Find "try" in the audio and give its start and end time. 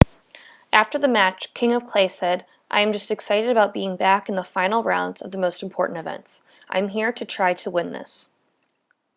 7.25-7.53